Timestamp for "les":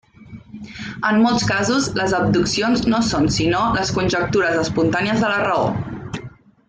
1.99-2.15, 3.77-3.93